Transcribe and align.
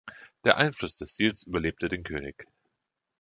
Der 0.45 0.57
Einfluss 0.57 0.95
des 0.95 1.11
Stils 1.13 1.43
überlebte 1.43 1.87
den 1.87 2.01
König. 2.01 2.47